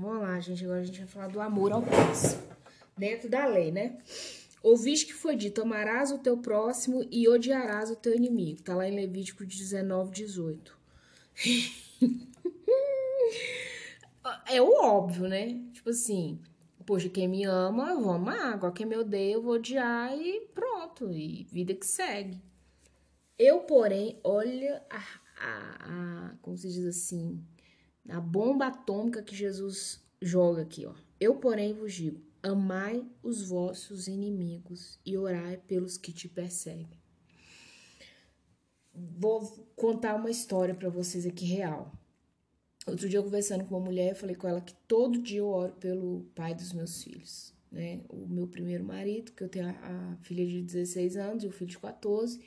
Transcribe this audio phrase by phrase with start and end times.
[0.00, 0.64] Vamos lá, gente.
[0.64, 2.42] Agora a gente vai falar do amor ao próximo.
[2.96, 3.98] Dentro da lei, né?
[4.62, 8.62] Ouviste que foi dito: amarás o teu próximo e odiarás o teu inimigo.
[8.62, 10.78] Tá lá em Levítico 19, 18.
[14.48, 15.60] é o óbvio, né?
[15.74, 16.40] Tipo assim,
[16.86, 18.54] poxa, quem me ama, eu vou amar.
[18.54, 21.12] Agora quem me odeia, eu vou odiar e pronto.
[21.12, 22.40] E vida que segue.
[23.38, 24.96] Eu, porém, olha a,
[25.36, 27.44] a, a como se diz assim,
[28.08, 30.94] a bomba atômica que Jesus joga aqui, ó.
[31.18, 36.98] Eu, porém, vos digo: amai os vossos inimigos e orai pelos que te perseguem.
[38.92, 39.42] Vou
[39.76, 41.92] contar uma história para vocês aqui real.
[42.86, 45.48] Outro dia, eu conversando com uma mulher, eu falei com ela que todo dia eu
[45.48, 48.00] oro pelo pai dos meus filhos, né?
[48.08, 51.52] O meu primeiro marido, que eu tenho a, a filha de 16 anos e o
[51.52, 52.40] filho de 14,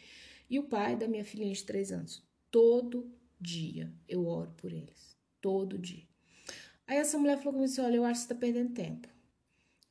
[0.50, 2.24] e o pai da minha filhinha de 3 anos.
[2.52, 3.10] Todo
[3.40, 5.16] dia eu oro por eles.
[5.44, 6.08] Todo dia.
[6.88, 9.10] Aí essa mulher falou comigo assim: olha, eu acho que você tá perdendo tempo.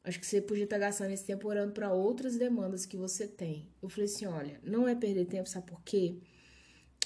[0.03, 3.29] Acho que você podia estar tá gastando esse tempo orando para outras demandas que você
[3.29, 3.69] tem.
[3.83, 6.17] Eu falei assim: olha, não é perder tempo, sabe por quê?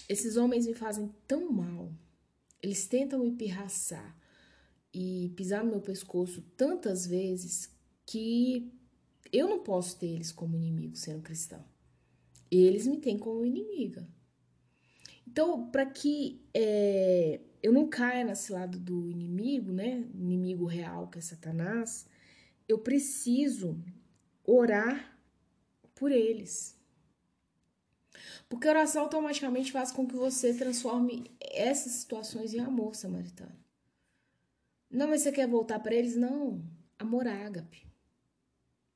[0.09, 1.93] Esses homens me fazem tão mal.
[2.63, 4.17] Eles tentam me pirraçar
[4.95, 7.69] e pisar no meu pescoço tantas vezes
[8.07, 8.73] que
[9.33, 11.65] eu não posso ter eles como inimigo sendo cristão.
[12.49, 14.09] Eles me têm como inimiga.
[15.27, 20.09] Então, para que é, eu não caia nesse lado do inimigo, né?
[20.15, 22.07] Inimigo real que é Satanás,
[22.69, 23.77] eu preciso
[24.45, 25.19] orar
[25.93, 26.79] por eles.
[28.49, 33.59] Porque a oração automaticamente faz com que você transforme essas situações em amor samaritano.
[34.89, 36.15] Não, mas você quer voltar para eles?
[36.15, 36.65] Não.
[36.97, 37.85] Amor ágape.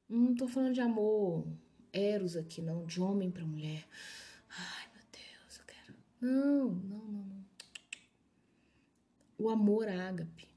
[0.09, 1.45] Não tô falando de amor
[1.93, 2.87] eros aqui, não.
[2.87, 3.85] De homem para mulher.
[4.49, 5.95] Ai, meu Deus, eu quero.
[6.21, 7.50] Não, não, não, não.
[9.41, 10.51] O amor ágape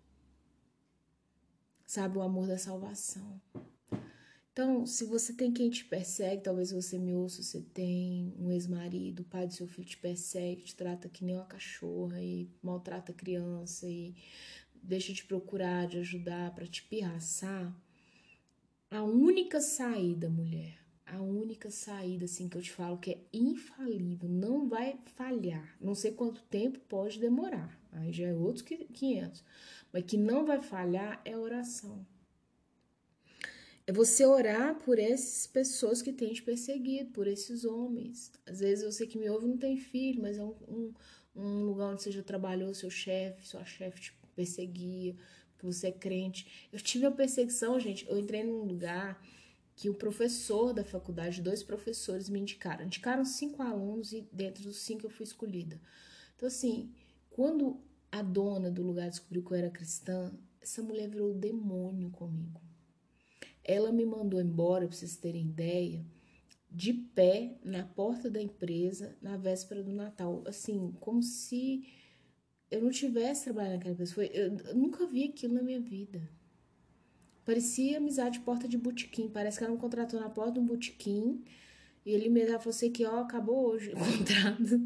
[1.93, 2.17] sabe?
[2.17, 3.39] O amor da salvação.
[4.51, 9.21] Então, se você tem quem te persegue, talvez você me ouça, você tem um ex-marido,
[9.21, 13.11] o pai do seu filho te persegue, te trata que nem uma cachorra e maltrata
[13.11, 14.15] a criança e
[14.81, 17.75] deixa de procurar, de ajudar para te pirraçar.
[18.91, 24.29] A única saída, mulher, a única saída assim que eu te falo que é infalível,
[24.73, 25.77] vai falhar.
[25.79, 27.79] Não sei quanto tempo pode demorar.
[27.91, 29.43] Aí já é outros 500
[29.91, 32.03] mas que não vai falhar é oração.
[33.85, 38.31] É você orar por essas pessoas que têm te perseguido, por esses homens.
[38.47, 40.93] Às vezes você que me ouve não tem filho, mas é um, um,
[41.35, 45.15] um lugar onde você já trabalhou, seu chefe, sua chefe te perseguia,
[45.51, 46.67] porque você é crente.
[46.71, 48.09] Eu tive uma perseguição, gente.
[48.09, 49.21] Eu entrei num lugar
[49.75, 52.85] que o professor da faculdade, dois professores me indicaram.
[52.85, 55.79] Indicaram cinco alunos e dentro dos cinco eu fui escolhida.
[56.35, 56.91] Então, assim,
[57.29, 62.61] quando a dona do lugar descobriu que eu era cristã, essa mulher virou demônio comigo.
[63.63, 66.05] Ela me mandou embora, para vocês terem ideia,
[66.69, 70.43] de pé na porta da empresa na véspera do Natal.
[70.45, 71.83] Assim, como se
[72.69, 74.05] eu não tivesse trabalhado naquela.
[74.07, 76.27] Foi, eu, eu nunca vi aquilo na minha vida.
[77.45, 79.29] Parecia amizade de porta de botequim.
[79.29, 81.43] Parece que ela me contratou na porta de um botequim.
[82.05, 84.79] E ele me falou assim que, ó, acabou hoje o contrato.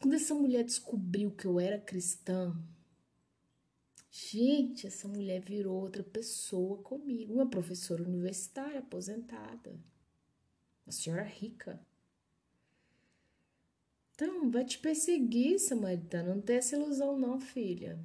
[0.00, 2.56] Quando essa mulher descobriu que eu era cristã,
[4.10, 7.34] gente, essa mulher virou outra pessoa comigo.
[7.34, 9.78] Uma professora universitária aposentada.
[10.86, 11.80] Uma senhora rica.
[14.14, 16.34] Então, vai te perseguir, samaritana.
[16.34, 17.98] Não tem essa ilusão, não, filha.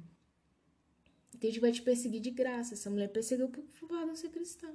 [1.40, 2.74] Gente vai te perseguir de graça.
[2.74, 4.72] Essa mulher perseguiu por favor ser cristã.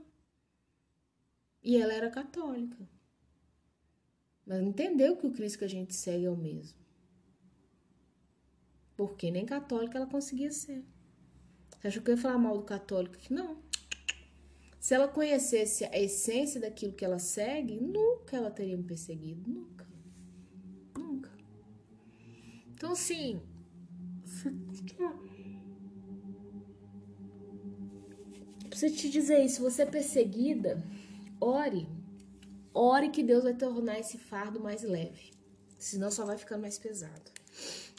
[1.63, 2.77] E ela era católica.
[4.45, 6.81] Mas entendeu que o Cristo que a gente segue é o mesmo
[9.01, 10.85] porque nem católica ela conseguia ser.
[11.79, 13.17] Você achou que eu ia falar mal do católico?
[13.31, 13.57] Não.
[14.79, 19.49] Se ela conhecesse a essência daquilo que ela segue, nunca ela teria me perseguido.
[19.49, 19.87] Nunca.
[20.95, 21.31] Nunca.
[22.75, 23.41] Então, assim.
[28.81, 29.61] Preciso te dizer isso.
[29.61, 30.83] Você é perseguida,
[31.39, 31.87] ore.
[32.73, 35.31] Ore que Deus vai tornar esse fardo mais leve.
[35.77, 37.31] Senão só vai ficando mais pesado.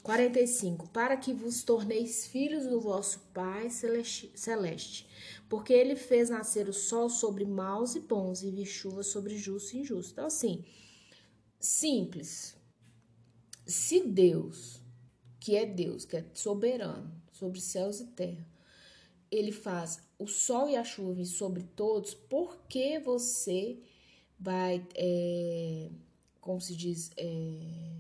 [0.03, 0.89] 45.
[0.89, 5.07] Para que vos torneis filhos do vosso Pai celeste,
[5.49, 9.75] porque ele fez nascer o sol sobre maus e bons e vi chuva sobre justos
[9.75, 10.11] e injustos.
[10.11, 10.65] Então, assim,
[11.61, 12.57] simples.
[13.65, 14.81] Se Deus,
[15.39, 18.52] que é Deus, que é soberano sobre céus e terra,
[19.33, 23.83] ele faz o sol e a chuva sobre todos, por que você
[24.39, 25.91] vai, é,
[26.39, 27.97] como se diz, é,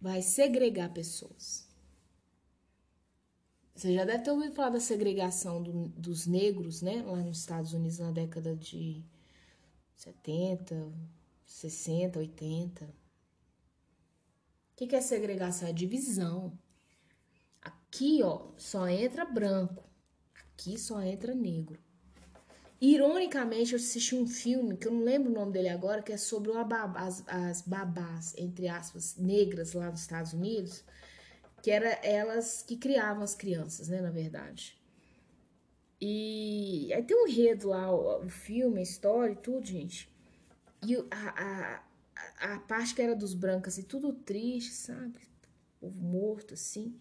[0.00, 1.66] vai segregar pessoas.
[3.74, 7.02] Você já deve ter ouvido falar da segregação do, dos negros, né?
[7.02, 9.02] Lá nos Estados Unidos na década de
[9.96, 10.92] 70,
[11.44, 12.84] 60, 80.
[12.84, 12.90] O
[14.76, 15.68] que é segregação?
[15.68, 16.56] É divisão.
[17.94, 19.84] Aqui, ó, só entra branco.
[20.34, 21.78] Aqui só entra negro.
[22.80, 26.16] Ironicamente, eu assisti um filme, que eu não lembro o nome dele agora, que é
[26.16, 26.50] sobre
[26.96, 30.84] as, as babás, entre aspas, negras lá nos Estados Unidos
[31.64, 34.78] que era elas que criavam as crianças, né, na verdade.
[35.98, 40.06] E aí tem um enredo lá, o, o filme, a história e tudo, gente.
[40.86, 41.82] E a,
[42.42, 45.18] a, a parte que era dos brancos, assim, tudo triste, sabe?
[45.80, 46.98] O morto, assim.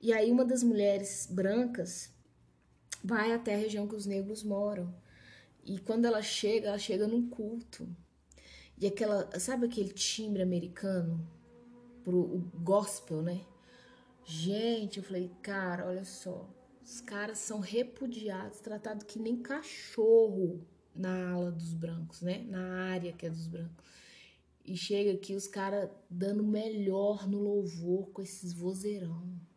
[0.00, 2.10] E aí uma das mulheres brancas
[3.04, 4.94] vai até a região que os negros moram.
[5.64, 7.88] E quando ela chega, ela chega num culto.
[8.78, 11.26] E aquela, sabe aquele timbre americano
[12.02, 13.42] pro gospel, né?
[14.24, 16.48] Gente, eu falei, cara, olha só.
[16.82, 22.38] Os caras são repudiados, tratados que nem cachorro na ala dos brancos, né?
[22.48, 23.84] Na área que é dos brancos.
[24.64, 29.49] E chega aqui os caras dando melhor no louvor com esses vozeirão.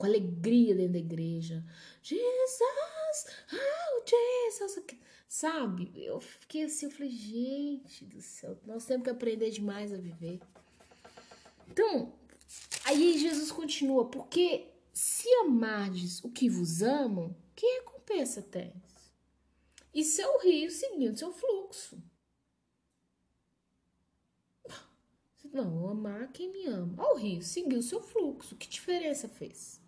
[0.00, 1.62] Com alegria dentro da igreja.
[2.02, 3.26] Jesus!
[3.52, 4.84] Oh, Jesus!
[5.28, 5.92] Sabe?
[5.94, 10.40] Eu fiquei assim, eu falei, gente do céu, nós temos que aprender demais a viver.
[11.68, 12.12] Então,
[12.84, 18.74] Aí Jesus continua, porque se amardes o que vos amam, que recompensa tens?
[19.94, 22.02] E seu rio seguindo seu fluxo.
[25.52, 26.94] Não, amar quem me ama.
[26.96, 28.56] Ó, o rio seguiu seu fluxo.
[28.56, 29.79] Que diferença fez?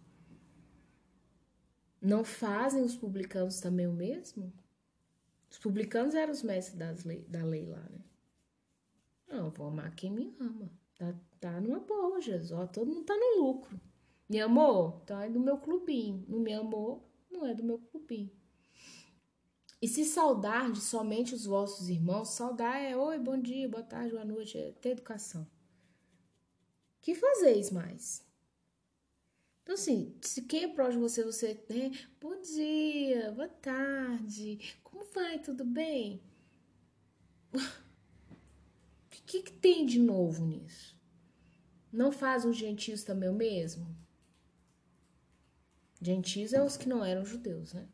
[2.02, 4.52] Não fazem os publicanos também o mesmo?
[5.48, 8.00] Os publicanos eram os mestres das lei, da lei lá, né?
[9.28, 10.68] Não, vou amar quem me ama.
[10.96, 12.50] Tá, tá numa boa, Jesus.
[12.50, 13.80] Ó, todo mundo tá no lucro.
[14.28, 15.00] Me amou?
[15.04, 16.24] Então é do meu clubinho.
[16.28, 17.08] Não me amou?
[17.30, 18.32] Não é do meu clubinho.
[19.80, 24.10] E se saudar de somente os vossos irmãos, saudar é oi, bom dia, boa tarde,
[24.12, 25.46] boa noite, é ter educação.
[27.00, 28.24] Que fazeis mais?
[29.62, 31.92] Então, assim, se quem é próximo de você, você, né?
[32.20, 36.20] Bom dia, boa tarde, como vai, tudo bem?
[39.04, 40.94] O que, que tem de novo nisso?
[41.90, 43.86] Não faz os gentios também o mesmo?
[46.02, 47.88] Gentios é os que não eram judeus, né?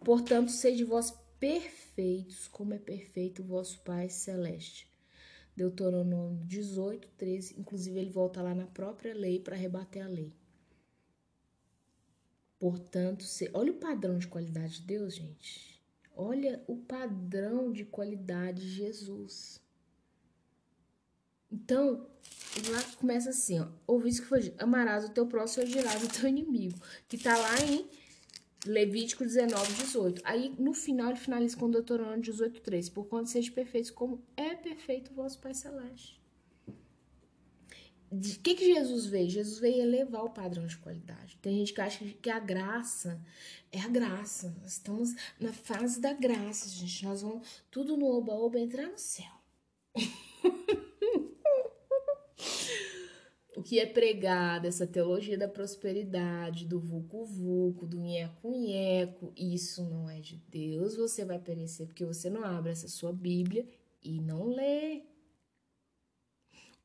[0.00, 4.90] Portanto, sede vós perfeitos, como é perfeito o vosso Pai Celeste.
[5.54, 7.60] Deuteronômio 18, 13.
[7.60, 10.32] Inclusive, ele volta lá na própria lei para rebater a lei.
[12.64, 13.50] Portanto, se...
[13.52, 15.78] olha o padrão de qualidade de Deus, gente.
[16.16, 19.60] Olha o padrão de qualidade de Jesus.
[21.52, 22.06] Então,
[22.70, 23.68] lá começa assim, ó.
[23.86, 24.62] Ouvi isso que foi dito.
[24.62, 26.78] Amarás o teu próximo e odiarás o teu inimigo.
[27.06, 27.86] Que tá lá em
[28.64, 30.22] Levítico 19, 18.
[30.24, 32.88] Aí, no final, ele finaliza com Deuteronômio 18, 3.
[32.88, 36.18] Por quanto seja perfeitos, como é perfeito o vosso Pai Celeste.
[38.14, 39.28] O que, que Jesus veio?
[39.28, 41.36] Jesus veio elevar o padrão de qualidade.
[41.42, 43.20] Tem gente que acha que a graça
[43.72, 44.54] é a graça.
[44.62, 47.04] Nós estamos na fase da graça, gente.
[47.04, 49.32] Nós vamos tudo no oba-oba entrar no céu.
[53.56, 60.20] o que é pregado, essa teologia da prosperidade, do vulco-vulco, do nheco-nheco, isso não é
[60.20, 63.66] de Deus, você vai perecer porque você não abre essa sua Bíblia
[64.02, 65.02] e não lê.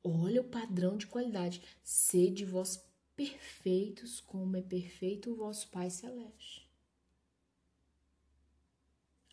[0.04, 1.62] Olha o padrão de qualidade.
[1.84, 2.84] Sede vós
[3.16, 6.70] perfeitos, como é perfeito o vosso Pai Celeste.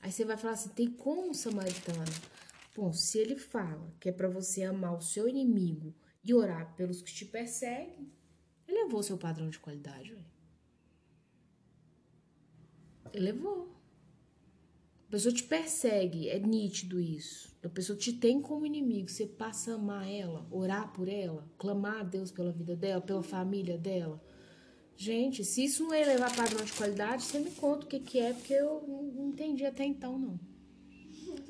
[0.01, 2.13] Aí você vai falar assim: tem como, samaritano?
[2.75, 7.01] Bom, se ele fala que é para você amar o seu inimigo e orar pelos
[7.01, 8.13] que te perseguem,
[8.69, 10.13] elevou seu padrão de qualidade.
[10.13, 10.25] Ué.
[13.13, 13.76] Elevou.
[15.07, 17.55] A pessoa te persegue, é nítido isso.
[17.63, 22.01] A pessoa te tem como inimigo, você passa a amar ela, orar por ela, clamar
[22.01, 24.21] a Deus pela vida dela, pela família dela.
[24.97, 28.19] Gente, se isso não é elevar padrão de qualidade, você me conta o que, que
[28.19, 28.83] é, porque eu
[29.15, 30.41] não entendi até então, não.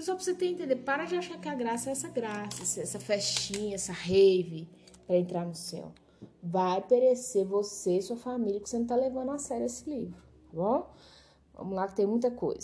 [0.01, 3.01] Só pra você ter entender, para de achar que a graça é essa graça, essa
[3.01, 4.69] festinha, essa rave
[5.07, 5.93] para entrar no céu.
[6.43, 10.21] Vai perecer você e sua família que você não tá levando a sério esse livro,
[10.51, 10.95] tá bom?
[11.55, 12.61] Vamos lá que tem muita coisa.